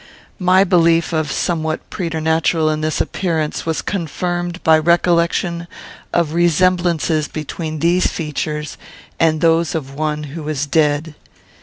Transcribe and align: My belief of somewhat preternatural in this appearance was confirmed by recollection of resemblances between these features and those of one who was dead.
My 0.39 0.63
belief 0.63 1.13
of 1.13 1.31
somewhat 1.31 1.87
preternatural 1.91 2.71
in 2.71 2.81
this 2.81 3.01
appearance 3.01 3.67
was 3.67 3.83
confirmed 3.83 4.63
by 4.63 4.79
recollection 4.79 5.67
of 6.11 6.33
resemblances 6.33 7.27
between 7.27 7.77
these 7.77 8.07
features 8.07 8.77
and 9.19 9.41
those 9.41 9.75
of 9.75 9.93
one 9.93 10.23
who 10.33 10.41
was 10.41 10.65
dead. 10.65 11.13